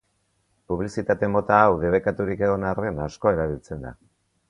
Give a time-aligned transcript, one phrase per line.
[0.73, 3.99] Publizitate-mota hau debekaturik egon arren, asko erabiltzen da.